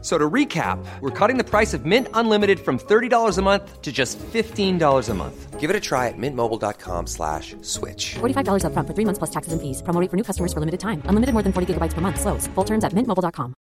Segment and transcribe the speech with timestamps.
[0.00, 3.90] So to recap, we're cutting the price of Mint Unlimited from $30 a month to
[3.90, 5.58] just $15 a month.
[5.58, 8.14] Give it a try at mintmobile.com slash switch.
[8.20, 9.82] $45 up front for three months plus taxes and fees.
[9.82, 11.02] Promo rate for new customers for limited time.
[11.06, 12.20] Unlimited more than 40 gigabytes per month.
[12.20, 12.46] Slows.
[12.54, 13.54] Full terms at mintmobile.com.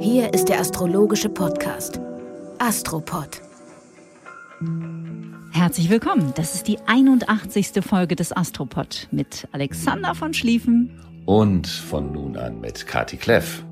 [0.00, 1.98] Hier ist der astrologische Podcast
[2.58, 3.40] Astropod.
[5.52, 6.32] Herzlich willkommen.
[6.36, 7.82] Das ist die 81.
[7.82, 10.90] Folge des Astropod mit Alexander von Schlieffen
[11.26, 13.64] Und von nun an mit Kati Kleff.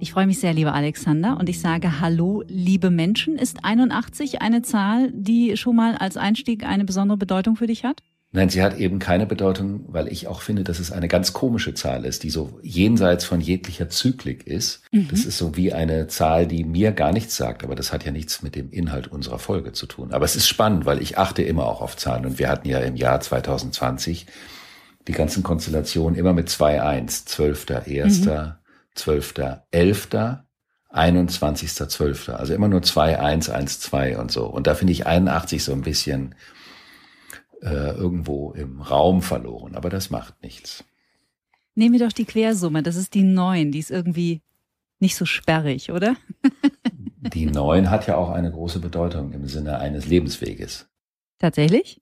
[0.00, 3.38] Ich freue mich sehr, lieber Alexander, und ich sage Hallo, liebe Menschen.
[3.38, 8.02] Ist 81 eine Zahl, die schon mal als Einstieg eine besondere Bedeutung für dich hat?
[8.32, 11.74] Nein, sie hat eben keine Bedeutung, weil ich auch finde, dass es eine ganz komische
[11.74, 14.82] Zahl ist, die so jenseits von jeglicher Zyklik ist.
[14.92, 18.10] Das ist so wie eine Zahl, die mir gar nichts sagt, aber das hat ja
[18.10, 20.12] nichts mit dem Inhalt unserer Folge zu tun.
[20.12, 22.78] Aber es ist spannend, weil ich achte immer auch auf Zahlen und wir hatten ja
[22.78, 24.26] im Jahr 2020
[25.10, 28.54] die ganzen Konstellationen immer mit 2-1, 12.1.,
[28.96, 30.38] 12.11.,
[30.92, 32.30] 21.12.
[32.30, 34.46] Also immer nur 2, 1, 1, 2 und so.
[34.46, 36.36] Und da finde ich 81 so ein bisschen
[37.60, 39.74] äh, irgendwo im Raum verloren.
[39.74, 40.84] Aber das macht nichts.
[41.74, 42.84] Nehmen wir doch die Quersumme.
[42.84, 43.72] Das ist die 9.
[43.72, 44.42] Die ist irgendwie
[45.00, 46.14] nicht so sperrig, oder?
[47.34, 50.88] Die 9 hat ja auch eine große Bedeutung im Sinne eines Lebensweges.
[51.38, 52.00] Tatsächlich?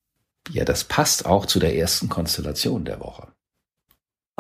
[0.51, 3.33] Ja, das passt auch zu der ersten Konstellation der Woche.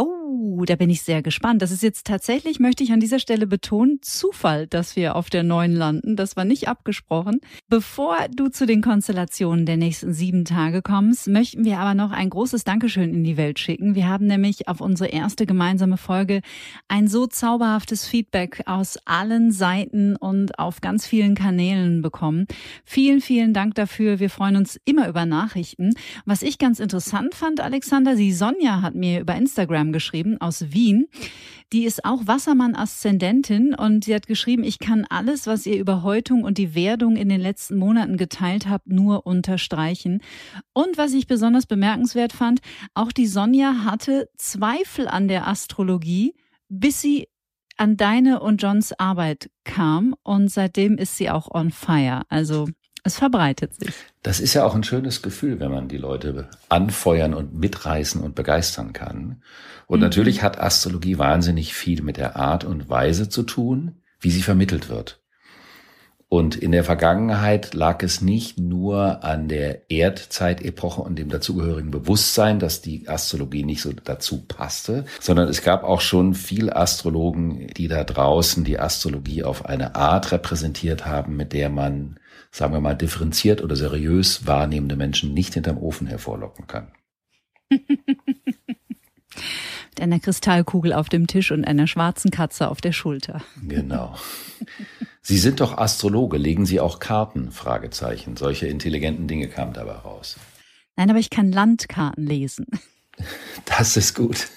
[0.00, 1.60] Oh, da bin ich sehr gespannt.
[1.60, 5.42] Das ist jetzt tatsächlich, möchte ich an dieser Stelle betonen, Zufall, dass wir auf der
[5.42, 6.14] neuen landen.
[6.14, 7.40] Das war nicht abgesprochen.
[7.68, 12.30] Bevor du zu den Konstellationen der nächsten sieben Tage kommst, möchten wir aber noch ein
[12.30, 13.96] großes Dankeschön in die Welt schicken.
[13.96, 16.42] Wir haben nämlich auf unsere erste gemeinsame Folge
[16.86, 22.46] ein so zauberhaftes Feedback aus allen Seiten und auf ganz vielen Kanälen bekommen.
[22.84, 24.20] Vielen, vielen Dank dafür.
[24.20, 25.94] Wir freuen uns immer über Nachrichten.
[26.24, 31.06] Was ich ganz interessant fand, Alexander, die Sonja hat mir über Instagram geschrieben aus Wien.
[31.72, 36.44] Die ist auch Wassermann-Aszendentin und sie hat geschrieben, ich kann alles, was ihr über Häutung
[36.44, 40.22] und die Werdung in den letzten Monaten geteilt habt, nur unterstreichen.
[40.72, 42.60] Und was ich besonders bemerkenswert fand,
[42.94, 46.34] auch die Sonja hatte Zweifel an der Astrologie,
[46.68, 47.28] bis sie
[47.76, 52.22] an deine und Johns Arbeit kam und seitdem ist sie auch on fire.
[52.28, 52.68] Also
[53.04, 53.94] es verbreitet sich.
[54.22, 58.34] Das ist ja auch ein schönes Gefühl, wenn man die Leute anfeuern und mitreißen und
[58.34, 59.42] begeistern kann.
[59.86, 64.42] Und natürlich hat Astrologie wahnsinnig viel mit der Art und Weise zu tun, wie sie
[64.42, 65.20] vermittelt wird.
[66.30, 72.58] Und in der Vergangenheit lag es nicht nur an der Erdzeitepoche und dem dazugehörigen Bewusstsein,
[72.58, 77.88] dass die Astrologie nicht so dazu passte, sondern es gab auch schon viel Astrologen, die
[77.88, 82.17] da draußen die Astrologie auf eine Art repräsentiert haben, mit der man,
[82.50, 86.92] sagen wir mal, differenziert oder seriös wahrnehmende Menschen nicht hinterm Ofen hervorlocken kann.
[87.70, 87.80] Mit
[90.00, 93.42] einer Kristallkugel auf dem Tisch und einer schwarzen Katze auf der Schulter.
[93.66, 94.16] Genau.
[95.22, 97.52] Sie sind doch Astrologe, legen Sie auch Karten?
[97.52, 98.36] Fragezeichen.
[98.36, 100.36] Solche intelligenten Dinge kamen dabei raus.
[100.96, 102.66] Nein, aber ich kann Landkarten lesen.
[103.64, 104.48] Das ist gut.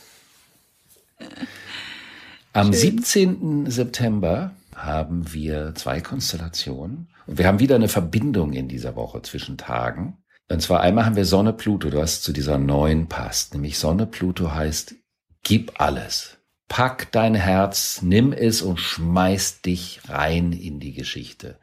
[2.53, 3.69] Am 17.
[3.69, 7.07] September haben wir zwei Konstellationen.
[7.33, 10.17] Wir haben wieder eine Verbindung in dieser Woche zwischen Tagen.
[10.49, 13.53] Und zwar einmal haben wir Sonne Pluto, was zu dieser neuen passt.
[13.53, 14.95] Nämlich Sonne Pluto heißt,
[15.41, 16.39] gib alles.
[16.67, 21.57] Pack dein Herz, nimm es und schmeiß dich rein in die Geschichte.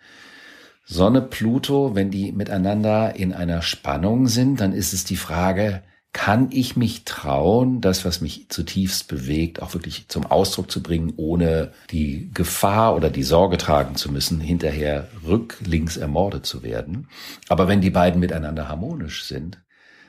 [0.87, 5.83] Sonne Pluto, wenn die miteinander in einer Spannung sind, dann ist es die Frage,
[6.13, 11.13] kann ich mich trauen, das, was mich zutiefst bewegt, auch wirklich zum Ausdruck zu bringen,
[11.17, 17.09] ohne die Gefahr oder die Sorge tragen zu müssen, hinterher rücklinks ermordet zu werden.
[17.49, 19.63] Aber wenn die beiden miteinander harmonisch sind,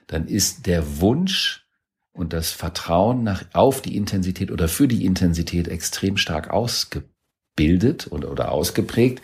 [0.07, 1.67] dann ist der Wunsch
[2.13, 8.25] und das Vertrauen nach, auf die Intensität oder für die Intensität extrem stark ausgebildet und,
[8.25, 9.21] oder ausgeprägt.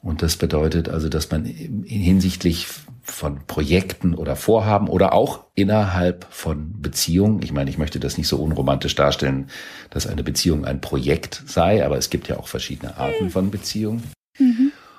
[0.00, 2.66] Und das bedeutet also, dass man hinsichtlich
[3.02, 8.28] von Projekten oder Vorhaben oder auch innerhalb von Beziehungen, ich meine, ich möchte das nicht
[8.28, 9.48] so unromantisch darstellen,
[9.90, 14.02] dass eine Beziehung ein Projekt sei, aber es gibt ja auch verschiedene Arten von Beziehungen.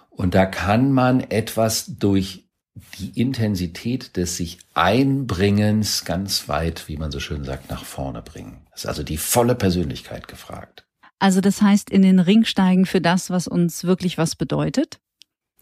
[0.09, 2.49] Und da kann man etwas durch
[2.97, 8.65] die Intensität des sich Einbringens ganz weit, wie man so schön sagt, nach vorne bringen.
[8.73, 10.85] Es ist also die volle Persönlichkeit gefragt.
[11.19, 14.99] Also das heißt, in den Ring steigen für das, was uns wirklich was bedeutet?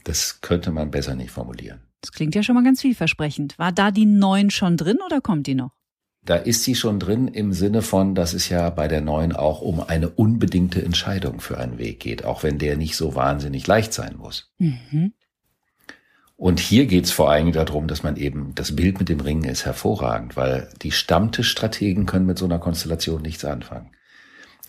[0.03, 1.81] Das könnte man besser nicht formulieren.
[2.01, 3.57] Das klingt ja schon mal ganz vielversprechend.
[3.57, 5.71] War da die neun schon drin oder kommt die noch?
[6.23, 9.61] Da ist sie schon drin im Sinne von, dass es ja bei der neuen auch
[9.61, 13.93] um eine unbedingte Entscheidung für einen Weg geht, auch wenn der nicht so wahnsinnig leicht
[13.93, 14.51] sein muss.
[14.59, 15.13] Mhm.
[16.35, 19.65] Und hier geht's vor allem darum, dass man eben, das Bild mit dem Ringen ist
[19.65, 23.91] hervorragend, weil die Stammtischstrategen können mit so einer Konstellation nichts anfangen.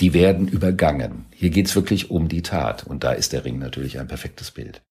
[0.00, 1.26] Die werden übergangen.
[1.32, 2.84] Hier geht's wirklich um die Tat.
[2.84, 4.82] Und da ist der Ring natürlich ein perfektes Bild.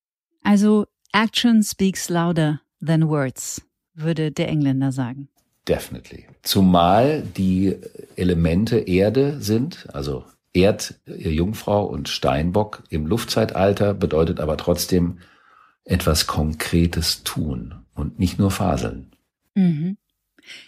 [0.43, 3.61] Also Action speaks louder than words,
[3.93, 5.29] würde der Engländer sagen.
[5.67, 6.25] Definitely.
[6.43, 7.75] Zumal die
[8.15, 10.23] Elemente Erde sind, also
[10.53, 15.19] Erd, Jungfrau und Steinbock im Luftzeitalter bedeutet aber trotzdem
[15.83, 19.11] etwas Konkretes tun und nicht nur faseln.
[19.55, 19.97] Mhm.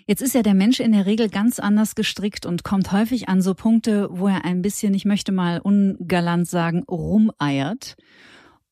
[0.05, 3.41] Jetzt ist ja der Mensch in der Regel ganz anders gestrickt und kommt häufig an
[3.41, 7.95] so Punkte, wo er ein bisschen, ich möchte mal ungalant sagen, rumeiert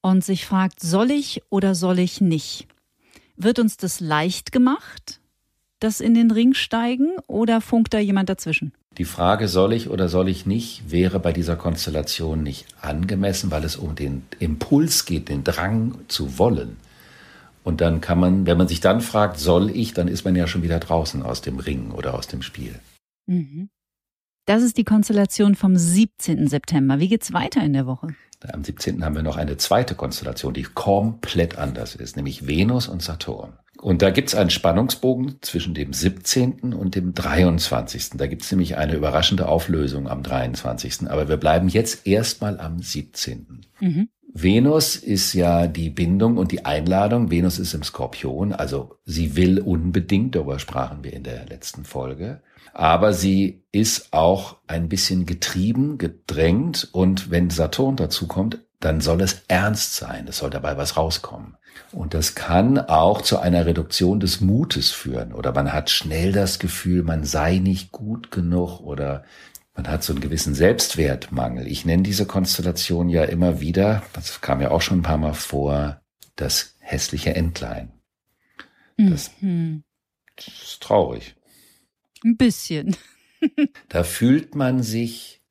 [0.01, 2.68] und sich fragt, soll ich oder soll ich nicht?
[3.36, 5.19] Wird uns das leicht gemacht,
[5.80, 8.74] das in den Ring steigen oder funkt da jemand dazwischen?
[8.98, 13.63] Die Frage, soll ich oder soll ich nicht, wäre bei dieser Konstellation nicht angemessen, weil
[13.63, 16.77] es um den Impuls geht, den Drang zu wollen.
[17.67, 20.47] Und dann kann man, wenn man sich dann fragt, soll ich, dann ist man ja
[20.47, 22.79] schon wieder draußen aus dem Ring oder aus dem Spiel.
[23.25, 23.67] Mhm.
[24.45, 26.47] Das ist die Konstellation vom 17.
[26.47, 27.01] September.
[27.01, 28.15] Wie geht's weiter in der Woche?
[28.53, 29.03] Am 17.
[29.03, 33.59] haben wir noch eine zweite Konstellation, die komplett anders ist, nämlich Venus und Saturn.
[33.81, 36.73] Und da gibt's einen Spannungsbogen zwischen dem 17.
[36.73, 38.11] und dem 23.
[38.11, 41.09] Da gibt's nämlich eine überraschende Auflösung am 23.
[41.09, 43.65] Aber wir bleiben jetzt erstmal am 17.
[43.81, 44.07] Mhm.
[44.42, 47.31] Venus ist ja die Bindung und die Einladung.
[47.31, 52.42] Venus ist im Skorpion, also sie will unbedingt, darüber sprachen wir in der letzten Folge.
[52.74, 59.22] Aber sie ist auch ein bisschen getrieben, gedrängt und wenn Saturn dazu kommt, dann soll
[59.22, 60.28] es ernst sein.
[60.28, 61.57] Es soll dabei was rauskommen.
[61.92, 65.34] Und das kann auch zu einer Reduktion des Mutes führen.
[65.34, 69.24] Oder man hat schnell das Gefühl, man sei nicht gut genug oder
[69.77, 71.68] man hat so einen gewissen Selbstwertmangel.
[71.68, 75.35] Ich nenne diese Konstellation ja immer wieder, das kam ja auch schon ein paar Mal
[75.35, 76.01] vor,
[76.35, 77.91] das hässliche Entlein.
[78.97, 79.83] Das, mhm.
[80.35, 81.35] das ist traurig.
[82.25, 82.95] Ein bisschen.
[83.89, 85.44] da fühlt man sich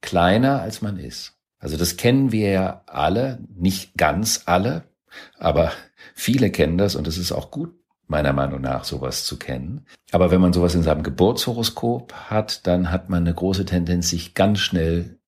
[0.00, 1.36] kleiner, als man ist.
[1.58, 4.84] Also das kennen wir ja alle, nicht ganz alle,
[5.36, 5.72] aber
[6.14, 7.74] viele kennen das und es ist auch gut,
[8.06, 9.86] meiner Meinung nach, sowas zu kennen.
[10.12, 14.34] Aber wenn man sowas in seinem Geburtshoroskop hat, dann hat man eine große Tendenz, sich
[14.34, 15.18] ganz schnell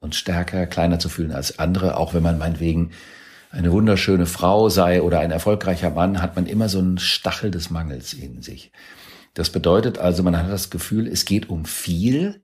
[0.00, 2.92] und stärker kleiner zu fühlen als andere, auch wenn man meinetwegen
[3.50, 7.70] eine wunderschöne Frau sei oder ein erfolgreicher Mann, hat man immer so einen Stachel des
[7.70, 8.72] Mangels in sich.
[9.34, 12.42] Das bedeutet also, man hat das Gefühl, es geht um viel,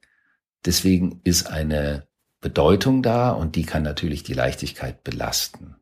[0.64, 2.06] deswegen ist eine
[2.40, 5.76] Bedeutung da und die kann natürlich die Leichtigkeit belasten.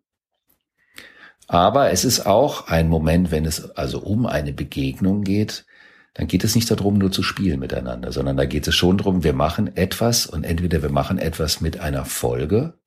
[1.46, 5.67] Aber es ist auch ein Moment, wenn es also um eine Begegnung geht,
[6.14, 9.25] dann geht es nicht darum, nur zu spielen miteinander, sondern da geht es schon darum,
[9.25, 12.79] wir machen etwas und entweder wir machen etwas mit einer Folge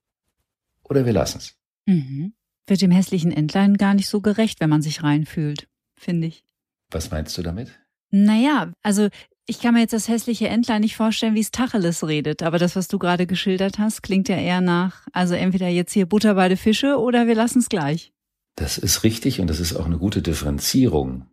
[0.84, 1.56] oder wir lassen es.
[1.86, 2.34] Mhm.
[2.66, 6.44] Wird dem hässlichen Entlein gar nicht so gerecht, wenn man sich reinfühlt, finde ich.
[6.90, 7.78] Was meinst du damit?
[8.12, 9.10] Naja, also
[9.46, 12.76] ich kann mir jetzt das hässliche Entlein nicht vorstellen, wie es Tacheles redet, aber das,
[12.76, 16.48] was du gerade geschildert hast, klingt ja eher nach, also entweder jetzt hier Butter bei
[16.48, 18.12] den Fische oder wir lassen es gleich.
[18.58, 21.28] Das ist richtig und das ist auch eine gute Differenzierung.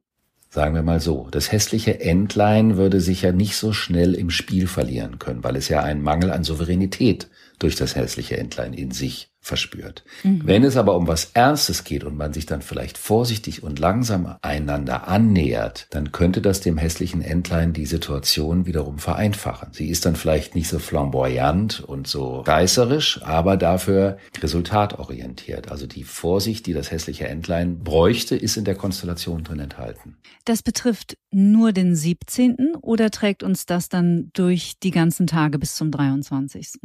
[0.51, 4.67] Sagen wir mal so, das hässliche Entlein würde sich ja nicht so schnell im Spiel
[4.67, 9.34] verlieren können, weil es ja einen Mangel an Souveränität durch das hässliche Entlein in sich
[9.45, 10.05] verspürt.
[10.23, 10.41] Mhm.
[10.45, 14.37] Wenn es aber um was Ernstes geht und man sich dann vielleicht vorsichtig und langsam
[14.41, 19.69] einander annähert, dann könnte das dem hässlichen Entlein die Situation wiederum vereinfachen.
[19.73, 25.71] Sie ist dann vielleicht nicht so flamboyant und so reißerisch, aber dafür resultatorientiert.
[25.71, 30.17] Also die Vorsicht, die das hässliche Entlein bräuchte, ist in der Konstellation drin enthalten.
[30.47, 32.77] Das betrifft nur den 17.
[32.81, 36.81] oder trägt uns das dann durch die ganzen Tage bis zum 23.?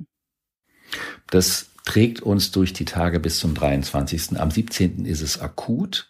[1.30, 4.40] Das trägt uns durch die Tage bis zum 23.
[4.40, 5.06] Am 17.
[5.06, 6.08] ist es akut.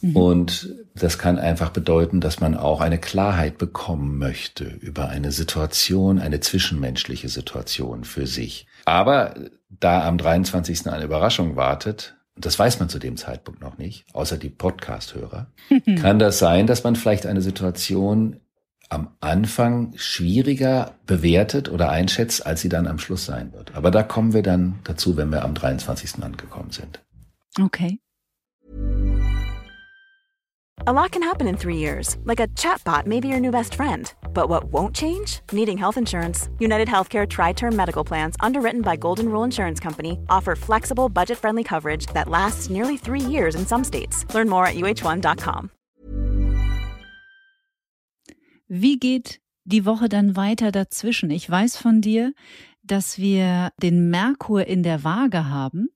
[0.00, 0.16] Mhm.
[0.16, 6.18] Und das kann einfach bedeuten, dass man auch eine Klarheit bekommen möchte über eine Situation,
[6.18, 8.66] eine zwischenmenschliche Situation für sich.
[8.86, 9.34] Aber
[9.68, 10.86] da am 23.
[10.86, 15.52] eine Überraschung wartet, das weiß man zu dem Zeitpunkt noch nicht, außer die Podcast-Hörer,
[16.00, 18.40] kann das sein, dass man vielleicht eine Situation
[18.88, 23.74] am Anfang schwieriger bewertet oder einschätzt, als sie dann am Schluss sein wird.
[23.74, 26.22] Aber da kommen wir dann dazu, wenn wir am 23.
[26.22, 27.00] angekommen sind.
[27.60, 27.98] Okay.
[30.86, 33.74] A lot can happen in three years, like a chatbot may be your new best
[33.74, 34.12] friend.
[34.34, 35.40] But what won't change?
[35.50, 36.48] Needing health insurance.
[36.60, 41.38] United Healthcare Tri Term Medical Plans, underwritten by Golden Rule Insurance Company, offer flexible, budget
[41.38, 44.26] friendly coverage that lasts nearly three years in some states.
[44.34, 45.70] Learn more at uh1.com.
[48.68, 51.30] Wie geht die Woche dann weiter dazwischen?
[51.30, 52.32] Ich weiß von dir,
[52.82, 55.88] dass wir den Merkur in der Waage haben.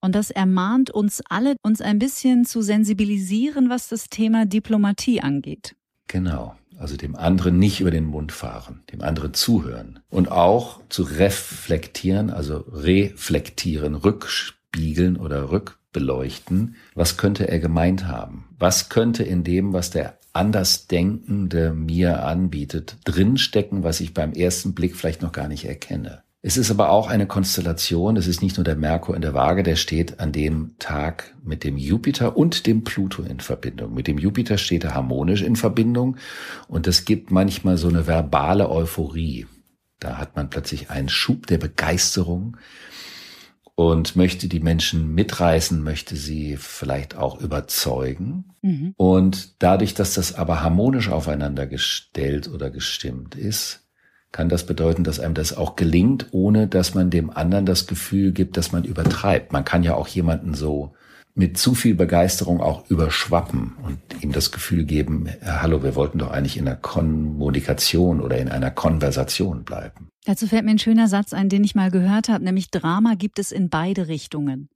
[0.00, 5.76] Und das ermahnt uns alle, uns ein bisschen zu sensibilisieren, was das Thema Diplomatie angeht.
[6.08, 6.56] Genau.
[6.76, 12.30] Also dem anderen nicht über den Mund fahren, dem anderen zuhören und auch zu reflektieren,
[12.30, 16.74] also reflektieren, rückspiegeln oder rückbeleuchten.
[16.94, 18.48] Was könnte er gemeint haben?
[18.58, 24.96] Was könnte in dem, was der Andersdenkende mir anbietet, drinstecken, was ich beim ersten Blick
[24.96, 26.22] vielleicht noch gar nicht erkenne?
[26.44, 29.62] Es ist aber auch eine Konstellation, es ist nicht nur der Merkur in der Waage,
[29.62, 33.94] der steht an dem Tag mit dem Jupiter und dem Pluto in Verbindung.
[33.94, 36.16] Mit dem Jupiter steht er harmonisch in Verbindung
[36.66, 39.46] und es gibt manchmal so eine verbale Euphorie.
[40.00, 42.56] Da hat man plötzlich einen Schub der Begeisterung
[43.74, 48.44] und möchte die Menschen mitreißen, möchte sie vielleicht auch überzeugen.
[48.60, 48.94] Mhm.
[48.96, 53.80] Und dadurch, dass das aber harmonisch aufeinander gestellt oder gestimmt ist,
[54.30, 58.32] kann das bedeuten, dass einem das auch gelingt, ohne dass man dem anderen das Gefühl
[58.32, 59.52] gibt, dass man übertreibt.
[59.52, 60.94] Man kann ja auch jemanden so
[61.34, 66.30] mit zu viel Begeisterung auch überschwappen und ihm das Gefühl geben, hallo, wir wollten doch
[66.30, 70.08] eigentlich in einer Kommunikation oder in einer Konversation bleiben.
[70.24, 73.38] Dazu fällt mir ein schöner Satz ein, den ich mal gehört habe, nämlich Drama gibt
[73.38, 74.68] es in beide Richtungen.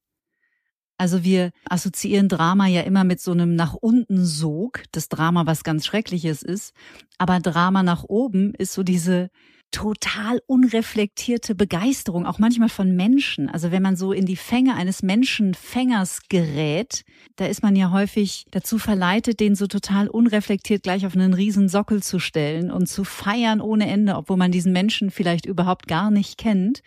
[0.99, 5.63] Also wir assoziieren Drama ja immer mit so einem nach unten Sog, das Drama, was
[5.63, 6.73] ganz Schreckliches ist.
[7.19, 9.29] Aber Drama nach oben ist so diese
[9.71, 13.49] total unreflektierte Begeisterung, auch manchmal von Menschen.
[13.49, 17.05] Also wenn man so in die Fänge eines Menschenfängers gerät,
[17.37, 21.69] da ist man ja häufig dazu verleitet, den so total unreflektiert gleich auf einen riesen
[21.69, 26.11] Sockel zu stellen und zu feiern ohne Ende, obwohl man diesen Menschen vielleicht überhaupt gar
[26.11, 26.83] nicht kennt.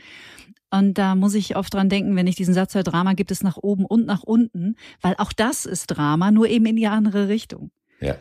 [0.72, 3.44] Und da muss ich oft dran denken, wenn ich diesen Satz höre, Drama gibt es
[3.44, 7.28] nach oben und nach unten, weil auch das ist Drama, nur eben in die andere
[7.28, 7.72] Richtung.
[8.00, 8.18] Ja,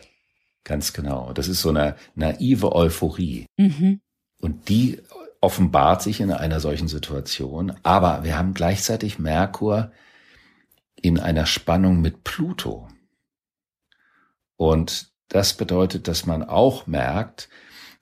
[0.64, 1.32] ganz genau.
[1.32, 3.46] Das ist so eine naive Euphorie.
[3.56, 4.00] Mhm.
[4.40, 5.02] Und die
[5.40, 7.72] offenbart sich in einer solchen Situation.
[7.82, 9.92] Aber wir haben gleichzeitig Merkur
[10.96, 12.88] in einer Spannung mit Pluto.
[14.56, 17.48] Und das bedeutet, dass man auch merkt,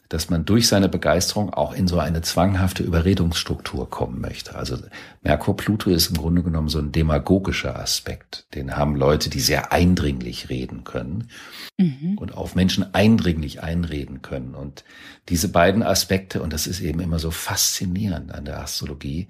[0.08, 4.54] dass man durch seine Begeisterung auch in so eine zwanghafte Überredungsstruktur kommen möchte.
[4.54, 4.78] Also
[5.22, 8.46] Merkur Pluto ist im Grunde genommen so ein demagogischer Aspekt.
[8.54, 11.28] Den haben Leute, die sehr eindringlich reden können
[11.76, 12.16] mhm.
[12.18, 14.54] und auf Menschen eindringlich einreden können.
[14.54, 14.84] Und
[15.28, 19.28] diese beiden Aspekte, und das ist eben immer so faszinierend an der Astrologie,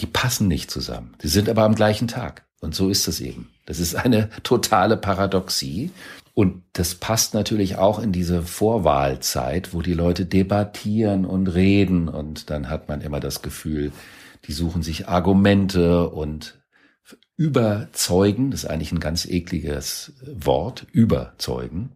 [0.00, 1.14] die passen nicht zusammen.
[1.22, 2.44] Die sind aber am gleichen Tag.
[2.60, 3.50] Und so ist es eben.
[3.66, 5.90] Das ist eine totale Paradoxie.
[6.38, 12.50] Und das passt natürlich auch in diese Vorwahlzeit, wo die Leute debattieren und reden und
[12.50, 13.90] dann hat man immer das Gefühl,
[14.44, 16.62] die suchen sich Argumente und
[17.38, 21.92] überzeugen, das ist eigentlich ein ganz ekliges Wort, überzeugen.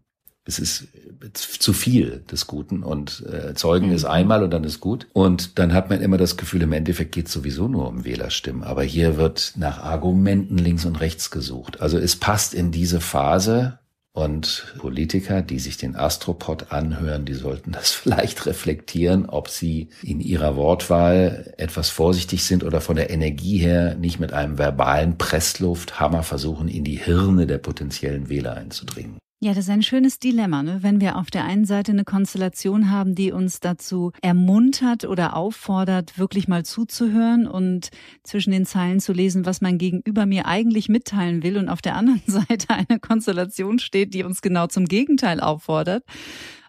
[0.47, 0.89] Es ist
[1.35, 3.93] zu viel des Guten und äh, Zeugen mhm.
[3.95, 5.07] ist einmal und dann ist gut.
[5.13, 8.65] Und dann hat man immer das Gefühl, im Endeffekt geht es sowieso nur um Wählerstimmen.
[8.65, 11.83] Aber hier wird nach Argumenten links und rechts gesucht.
[11.83, 13.80] Also es passt in diese Phase,
[14.13, 20.21] und Politiker, die sich den Astropod anhören, die sollten das vielleicht reflektieren, ob sie in
[20.21, 26.23] ihrer Wortwahl etwas vorsichtig sind oder von der Energie her nicht mit einem verbalen Presslufthammer
[26.23, 29.19] versuchen, in die Hirne der potenziellen Wähler einzudringen.
[29.43, 30.83] Ja, das ist ein schönes Dilemma, ne?
[30.83, 36.19] wenn wir auf der einen Seite eine Konstellation haben, die uns dazu ermuntert oder auffordert,
[36.19, 37.89] wirklich mal zuzuhören und
[38.23, 41.95] zwischen den Zeilen zu lesen, was mein Gegenüber mir eigentlich mitteilen will, und auf der
[41.95, 46.05] anderen Seite eine Konstellation steht, die uns genau zum Gegenteil auffordert.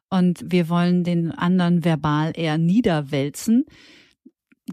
[0.10, 3.66] Und wir wollen den anderen verbal eher niederwälzen.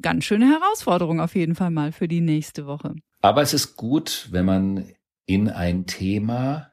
[0.02, 2.95] Ganz schöne Herausforderung auf jeden Fall mal für die nächste Woche.
[3.23, 4.85] Aber es ist gut, wenn man
[5.26, 6.71] in ein Thema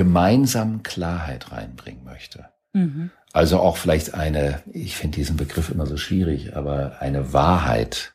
[0.00, 2.46] gemeinsam Klarheit reinbringen möchte.
[2.72, 3.10] Mhm.
[3.34, 8.14] Also auch vielleicht eine, ich finde diesen Begriff immer so schwierig, aber eine Wahrheit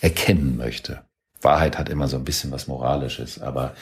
[0.00, 1.02] erkennen möchte.
[1.40, 3.76] Wahrheit hat immer so ein bisschen was Moralisches, aber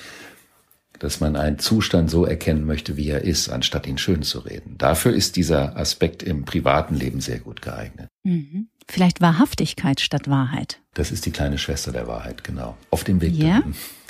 [0.99, 4.77] dass man einen Zustand so erkennen möchte, wie er ist, anstatt ihn schön zu reden.
[4.77, 8.09] Dafür ist dieser Aspekt im privaten Leben sehr gut geeignet.
[8.23, 8.69] Mhm.
[8.87, 10.83] Vielleicht Wahrhaftigkeit statt Wahrheit.
[10.93, 12.77] Das ist die kleine Schwester der Wahrheit, genau.
[12.91, 13.33] Auf dem Weg.
[13.33, 13.63] Ja?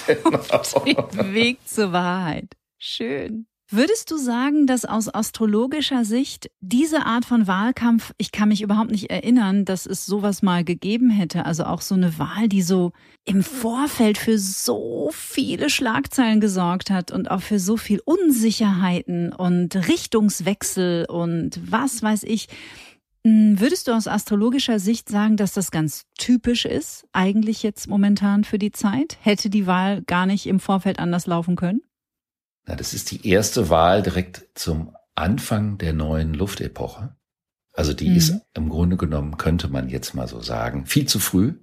[0.50, 0.74] Auf
[1.12, 2.56] dem Weg zur Wahrheit.
[2.86, 3.46] Schön.
[3.70, 8.90] Würdest du sagen, dass aus astrologischer Sicht diese Art von Wahlkampf, ich kann mich überhaupt
[8.90, 12.92] nicht erinnern, dass es sowas mal gegeben hätte, also auch so eine Wahl, die so
[13.24, 19.74] im Vorfeld für so viele Schlagzeilen gesorgt hat und auch für so viel Unsicherheiten und
[19.88, 22.48] Richtungswechsel und was weiß ich.
[23.26, 28.44] Hm, würdest du aus astrologischer Sicht sagen, dass das ganz typisch ist, eigentlich jetzt momentan
[28.44, 29.16] für die Zeit?
[29.22, 31.80] Hätte die Wahl gar nicht im Vorfeld anders laufen können?
[32.66, 37.14] Na, das ist die erste Wahl direkt zum Anfang der neuen Luftepoche.
[37.72, 38.16] Also die mhm.
[38.16, 41.54] ist im Grunde genommen, könnte man jetzt mal so sagen, viel zu früh,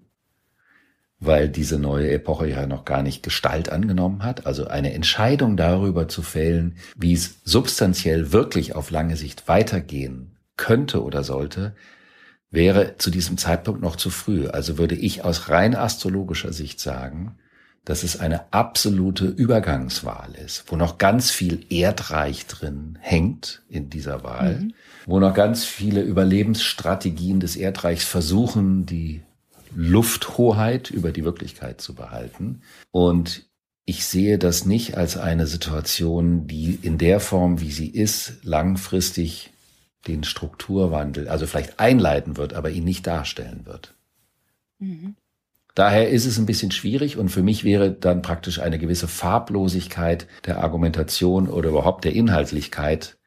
[1.19, 4.45] weil diese neue Epoche ja noch gar nicht Gestalt angenommen hat.
[4.45, 11.03] Also eine Entscheidung darüber zu fällen, wie es substanziell wirklich auf lange Sicht weitergehen könnte
[11.03, 11.75] oder sollte,
[12.49, 14.47] wäre zu diesem Zeitpunkt noch zu früh.
[14.47, 17.37] Also würde ich aus rein astrologischer Sicht sagen,
[17.85, 24.23] dass es eine absolute Übergangswahl ist, wo noch ganz viel Erdreich drin hängt in dieser
[24.23, 24.73] Wahl, mhm.
[25.05, 29.23] wo noch ganz viele Überlebensstrategien des Erdreichs versuchen, die
[29.73, 32.61] Lufthoheit über die Wirklichkeit zu behalten.
[32.91, 33.49] Und
[33.85, 39.51] ich sehe das nicht als eine Situation, die in der Form, wie sie ist, langfristig
[40.07, 43.95] den Strukturwandel, also vielleicht einleiten wird, aber ihn nicht darstellen wird.
[44.79, 45.15] Mhm.
[45.75, 50.27] Daher ist es ein bisschen schwierig und für mich wäre dann praktisch eine gewisse Farblosigkeit
[50.45, 53.17] der Argumentation oder überhaupt der Inhaltlichkeit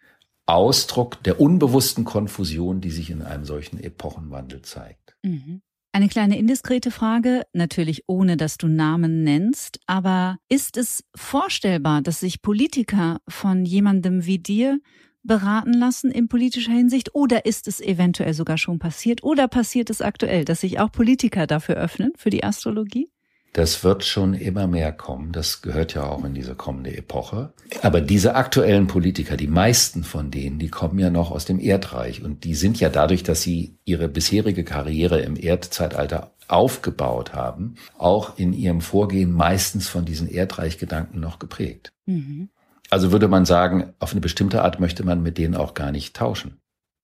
[0.47, 5.17] Ausdruck der unbewussten Konfusion, die sich in einem solchen Epochenwandel zeigt.
[5.23, 5.63] Mhm.
[5.93, 12.21] Eine kleine indiskrete Frage, natürlich ohne dass du Namen nennst, aber ist es vorstellbar, dass
[12.21, 14.81] sich Politiker von jemandem wie dir
[15.25, 17.15] beraten lassen in politischer Hinsicht?
[17.15, 19.25] Oder ist es eventuell sogar schon passiert?
[19.25, 23.09] Oder passiert es aktuell, dass sich auch Politiker dafür öffnen, für die Astrologie?
[23.55, 25.31] Das wird schon immer mehr kommen.
[25.31, 27.53] Das gehört ja auch in diese kommende Epoche.
[27.83, 32.21] Aber diese aktuellen Politiker, die meisten von denen, die kommen ja noch aus dem Erdreich.
[32.21, 38.39] Und die sind ja dadurch, dass sie ihre bisherige Karriere im Erdzeitalter aufgebaut haben, auch
[38.39, 41.93] in ihrem Vorgehen meistens von diesen Erdreichgedanken noch geprägt.
[42.07, 42.49] Mhm.
[42.95, 46.15] Also würde man sagen, auf eine bestimmte Art möchte man mit denen auch gar nicht
[46.15, 46.61] tauschen,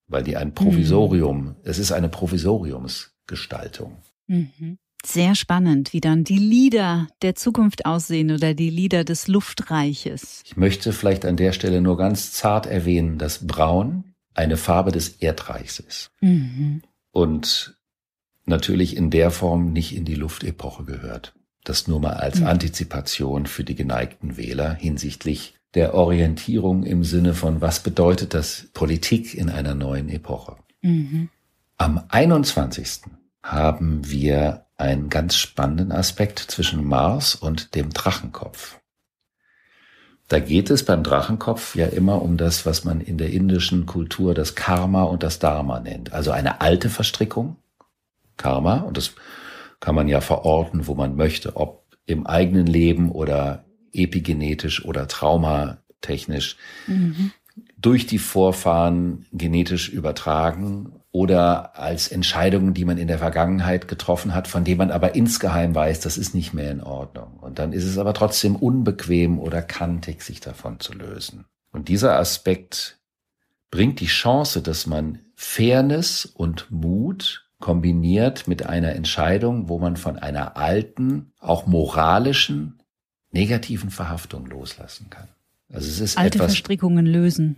[0.06, 1.56] weil die ein Provisorium, mhm.
[1.64, 3.96] es ist eine Provisoriumsgestaltung.
[4.28, 4.78] Mhm.
[5.04, 10.42] Sehr spannend, wie dann die Lieder der Zukunft aussehen oder die Lieder des Luftreiches.
[10.44, 15.16] Ich möchte vielleicht an der Stelle nur ganz zart erwähnen, dass Braun eine Farbe des
[15.16, 16.12] Erdreichs ist.
[16.20, 16.82] Mhm.
[17.10, 17.76] Und
[18.44, 21.34] natürlich in der Form nicht in die Luftepoche gehört.
[21.64, 22.46] Das nur mal als mhm.
[22.46, 29.34] Antizipation für die geneigten Wähler hinsichtlich der Orientierung im Sinne von, was bedeutet das Politik
[29.34, 30.56] in einer neuen Epoche.
[30.82, 31.28] Mhm.
[31.78, 33.02] Am 21.
[33.42, 38.80] haben wir einen ganz spannenden Aspekt zwischen Mars und dem Drachenkopf.
[40.28, 44.32] Da geht es beim Drachenkopf ja immer um das, was man in der indischen Kultur
[44.32, 46.12] das Karma und das Dharma nennt.
[46.12, 47.56] Also eine alte Verstrickung,
[48.36, 49.14] Karma, und das
[49.80, 56.56] kann man ja verorten, wo man möchte, ob im eigenen Leben oder epigenetisch oder traumatechnisch
[56.86, 57.32] mhm.
[57.76, 64.46] durch die Vorfahren genetisch übertragen oder als Entscheidungen, die man in der Vergangenheit getroffen hat,
[64.46, 67.38] von denen man aber insgeheim weiß, das ist nicht mehr in Ordnung.
[67.40, 71.46] Und dann ist es aber trotzdem unbequem oder kantig, sich davon zu lösen.
[71.72, 72.98] Und dieser Aspekt
[73.70, 80.16] bringt die Chance, dass man Fairness und Mut kombiniert mit einer Entscheidung, wo man von
[80.18, 82.79] einer alten, auch moralischen
[83.32, 85.28] negativen Verhaftung loslassen kann.
[85.72, 87.56] Also es ist Alte etwas, Verstrickungen lösen.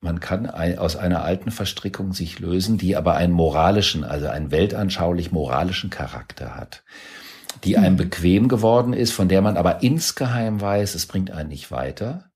[0.00, 4.50] Man kann ein, aus einer alten Verstrickung sich lösen, die aber einen moralischen, also einen
[4.50, 6.82] weltanschaulich moralischen Charakter hat,
[7.64, 7.98] die einem mhm.
[7.98, 12.30] bequem geworden ist, von der man aber insgeheim weiß, es bringt einen nicht weiter.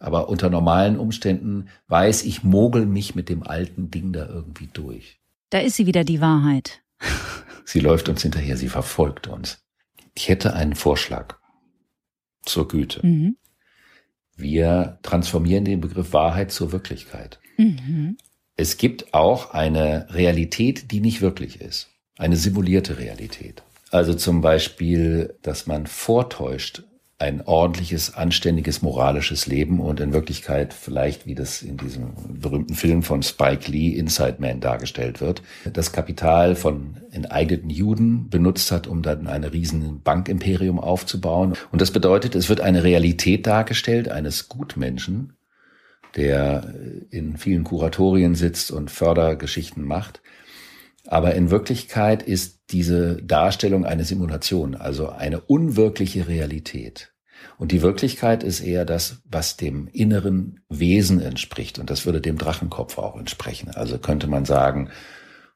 [0.00, 5.20] Aber unter normalen Umständen weiß ich, mogel mich mit dem alten Ding da irgendwie durch.
[5.50, 6.80] Da ist sie wieder die Wahrheit.
[7.64, 9.62] Sie läuft uns hinterher, sie verfolgt uns.
[10.14, 11.36] Ich hätte einen Vorschlag
[12.42, 13.06] zur Güte.
[13.06, 13.36] Mhm.
[14.36, 17.38] Wir transformieren den Begriff Wahrheit zur Wirklichkeit.
[17.56, 18.16] Mhm.
[18.56, 21.88] Es gibt auch eine Realität, die nicht wirklich ist.
[22.16, 23.62] Eine simulierte Realität.
[23.90, 26.84] Also zum Beispiel, dass man vortäuscht,
[27.22, 33.04] ein ordentliches, anständiges, moralisches Leben und in Wirklichkeit vielleicht, wie das in diesem berühmten Film
[33.04, 35.40] von Spike Lee, Inside Man, dargestellt wird,
[35.72, 41.52] das Kapital von enteigneten Juden benutzt hat, um dann eine riesen Bankimperium aufzubauen.
[41.70, 45.34] Und das bedeutet, es wird eine Realität dargestellt eines Gutmenschen,
[46.16, 46.74] der
[47.10, 50.22] in vielen Kuratorien sitzt und Fördergeschichten macht.
[51.06, 57.11] Aber in Wirklichkeit ist diese Darstellung eine Simulation, also eine unwirkliche Realität.
[57.58, 61.78] Und die Wirklichkeit ist eher das, was dem inneren Wesen entspricht.
[61.78, 63.70] Und das würde dem Drachenkopf auch entsprechen.
[63.70, 64.90] Also könnte man sagen,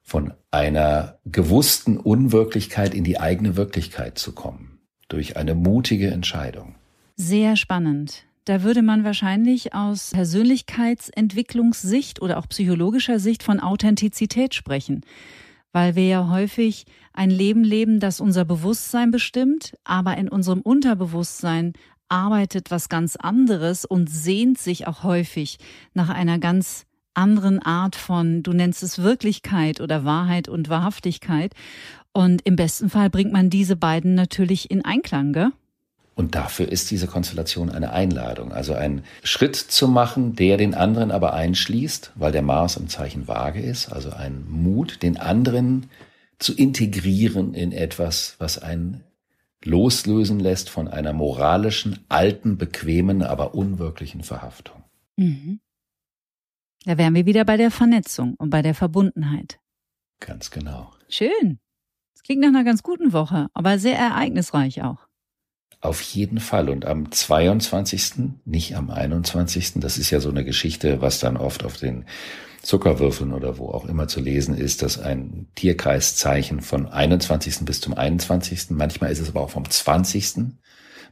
[0.03, 4.79] von einer gewussten Unwirklichkeit in die eigene Wirklichkeit zu kommen.
[5.09, 6.75] Durch eine mutige Entscheidung.
[7.17, 8.25] Sehr spannend.
[8.45, 15.03] Da würde man wahrscheinlich aus Persönlichkeitsentwicklungssicht oder auch psychologischer Sicht von Authentizität sprechen
[15.77, 21.75] weil wir ja häufig ein Leben leben, das unser Bewusstsein bestimmt, aber in unserem Unterbewusstsein
[22.09, 25.59] arbeitet was ganz anderes und sehnt sich auch häufig
[25.93, 31.53] nach einer ganz anderen Art von, du nennst es Wirklichkeit oder Wahrheit und Wahrhaftigkeit.
[32.15, 35.51] Und im besten Fall bringt man diese beiden natürlich in Einklang, gell?
[36.17, 41.11] Und dafür ist diese Konstellation eine Einladung, also ein Schritt zu machen, der den anderen
[41.11, 45.91] aber einschließt, weil der Mars im Zeichen Waage ist, also ein Mut, den anderen
[46.39, 49.05] zu integrieren in etwas, was einen
[49.63, 54.85] loslösen lässt von einer moralischen, alten, bequemen, aber unwirklichen Verhaftung.
[55.17, 55.61] Mhm.
[56.87, 59.59] Da wären wir wieder bei der Vernetzung und bei der Verbundenheit.
[60.21, 60.93] Ganz genau.
[61.11, 61.59] Schön.
[62.15, 65.06] Es klingt nach einer ganz guten Woche, aber sehr ereignisreich auch.
[65.87, 66.69] Auf jeden Fall.
[66.69, 71.65] Und am 22., nicht am 21., das ist ja so eine Geschichte, was dann oft
[71.65, 72.07] auf den
[72.61, 77.61] Zuckerwürfeln oder wo auch immer zu lesen ist, dass ein Tierkreiszeichen von 21.
[77.61, 78.71] bis zum 21.
[78.71, 80.57] Manchmal ist es aber auch vom 20.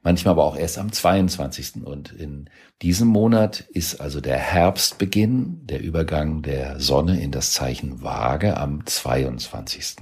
[0.02, 1.84] Manchmal aber auch erst am 22.
[1.84, 2.50] Und in
[2.82, 8.84] diesem Monat ist also der Herbstbeginn, der Übergang der Sonne in das Zeichen Waage am
[8.84, 9.98] 22.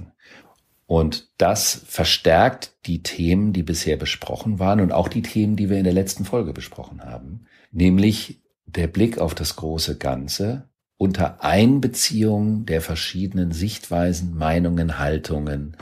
[0.93, 5.79] Und das verstärkt die Themen, die bisher besprochen waren und auch die Themen, die wir
[5.79, 12.67] in der letzten Folge besprochen haben, nämlich der Blick auf das große Ganze unter Einbeziehung
[12.67, 15.77] der verschiedenen Sichtweisen, Meinungen, Haltungen,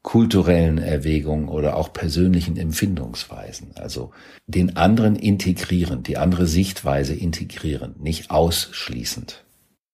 [0.00, 3.72] kulturellen Erwägungen oder auch persönlichen Empfindungsweisen.
[3.74, 4.12] Also
[4.46, 9.44] den anderen integrieren, die andere Sichtweise integrieren, nicht ausschließend.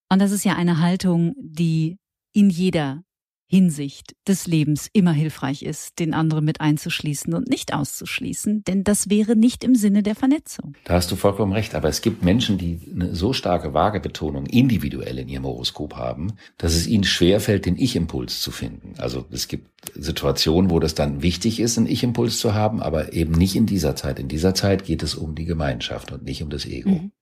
[0.08, 1.96] Und das ist ja eine Haltung, die
[2.32, 3.02] in jeder
[3.52, 9.10] Hinsicht des Lebens immer hilfreich ist, den anderen mit einzuschließen und nicht auszuschließen, denn das
[9.10, 10.74] wäre nicht im Sinne der Vernetzung.
[10.84, 15.18] Da hast du vollkommen recht, aber es gibt Menschen, die eine so starke Waagebetonung individuell
[15.18, 18.94] in ihrem Horoskop haben, dass es ihnen schwerfällt, den Ich-Impuls zu finden.
[18.96, 23.32] Also es gibt Situationen, wo das dann wichtig ist, einen Ich-Impuls zu haben, aber eben
[23.32, 24.18] nicht in dieser Zeit.
[24.18, 26.88] In dieser Zeit geht es um die Gemeinschaft und nicht um das Ego.
[26.88, 27.12] Mhm.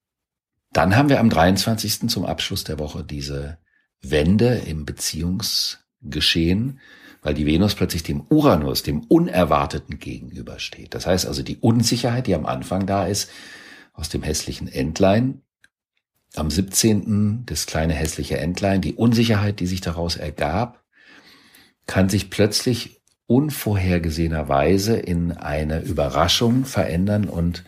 [0.72, 2.08] Dann haben wir am 23.
[2.08, 3.58] zum Abschluss der Woche diese
[4.00, 6.80] Wende im Beziehungs geschehen,
[7.22, 10.94] weil die Venus plötzlich dem Uranus, dem Unerwarteten gegenübersteht.
[10.94, 13.30] Das heißt also die Unsicherheit, die am Anfang da ist,
[13.92, 15.42] aus dem hässlichen Entlein,
[16.34, 17.44] am 17.
[17.44, 20.84] das kleine hässliche Entlein, die Unsicherheit, die sich daraus ergab,
[21.86, 27.64] kann sich plötzlich unvorhergesehenerweise in eine Überraschung verändern und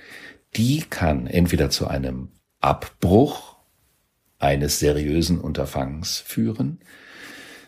[0.56, 3.56] die kann entweder zu einem Abbruch
[4.38, 6.80] eines seriösen Unterfangens führen,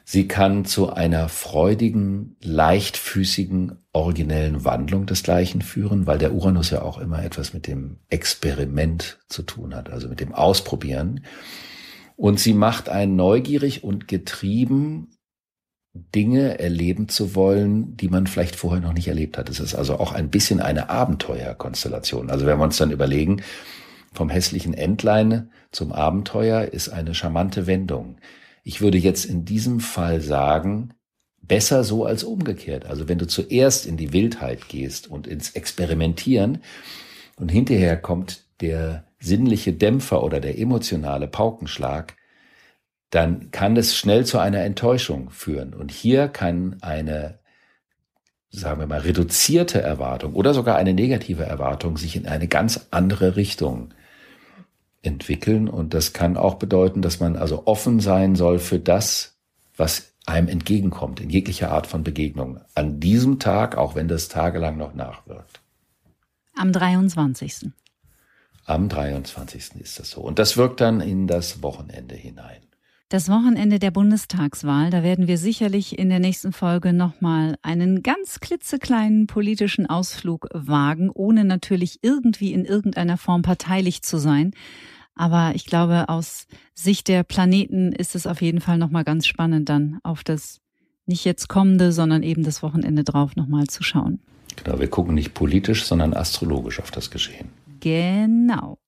[0.06, 6.82] Sie kann zu einer freudigen, leichtfüßigen, originellen Wandlung des Gleichen führen, weil der Uranus ja
[6.82, 11.24] auch immer etwas mit dem Experiment zu tun hat, also mit dem Ausprobieren.
[12.16, 15.08] Und sie macht einen neugierig und getrieben,
[15.94, 19.48] Dinge erleben zu wollen, die man vielleicht vorher noch nicht erlebt hat.
[19.48, 22.30] Es ist also auch ein bisschen eine Abenteuerkonstellation.
[22.30, 23.42] Also wenn wir uns dann überlegen,
[24.12, 28.16] vom hässlichen Entlein zum Abenteuer ist eine charmante Wendung.
[28.64, 30.94] Ich würde jetzt in diesem Fall sagen,
[31.42, 32.86] besser so als umgekehrt.
[32.86, 36.62] Also wenn du zuerst in die Wildheit gehst und ins Experimentieren
[37.36, 42.16] und hinterher kommt der sinnliche Dämpfer oder der emotionale Paukenschlag,
[43.10, 45.74] dann kann es schnell zu einer Enttäuschung führen.
[45.74, 47.38] Und hier kann eine,
[48.50, 53.36] sagen wir mal, reduzierte Erwartung oder sogar eine negative Erwartung sich in eine ganz andere
[53.36, 53.92] Richtung
[55.04, 55.68] entwickeln.
[55.68, 59.36] Und das kann auch bedeuten, dass man also offen sein soll für das,
[59.76, 62.60] was einem entgegenkommt, in jeglicher Art von Begegnung.
[62.74, 65.60] An diesem Tag, auch wenn das tagelang noch nachwirkt.
[66.56, 67.70] Am 23.
[68.64, 69.80] Am 23.
[69.80, 70.22] ist das so.
[70.22, 72.62] Und das wirkt dann in das Wochenende hinein.
[73.10, 78.40] Das Wochenende der Bundestagswahl, da werden wir sicherlich in der nächsten Folge nochmal einen ganz
[78.40, 84.52] klitzekleinen politischen Ausflug wagen, ohne natürlich irgendwie in irgendeiner Form parteilich zu sein.
[85.14, 89.68] Aber ich glaube, aus Sicht der Planeten ist es auf jeden Fall nochmal ganz spannend,
[89.68, 90.60] dann auf das
[91.06, 94.20] nicht jetzt kommende, sondern eben das Wochenende drauf nochmal zu schauen.
[94.62, 97.48] Genau, wir gucken nicht politisch, sondern astrologisch auf das Geschehen.
[97.80, 98.78] Genau.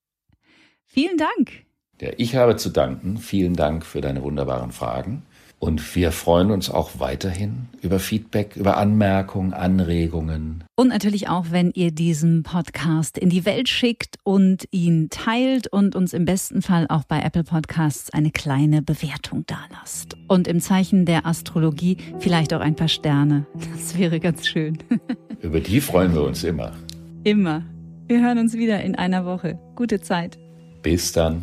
[0.85, 1.67] Vielen Dank.
[2.01, 3.19] Ja, ich habe zu danken.
[3.19, 5.23] Vielen Dank für deine wunderbaren Fragen.
[5.59, 10.65] Und wir freuen uns auch weiterhin über Feedback, über Anmerkungen, Anregungen.
[10.77, 15.97] Und natürlich auch, wenn ihr diesen Podcast in die Welt schickt und ihn teilt und
[15.97, 20.17] uns im besten Fall auch bei Apple Podcasts eine kleine Bewertung dalasst.
[20.29, 23.47] Und im Zeichen der Astrologie vielleicht auch ein paar Sterne.
[23.75, 24.77] Das wäre ganz schön.
[25.41, 26.73] über die freuen wir uns immer.
[27.25, 27.63] Immer.
[28.07, 29.59] Wir hören uns wieder in einer Woche.
[29.75, 30.39] Gute Zeit.
[30.83, 31.43] Bis dann.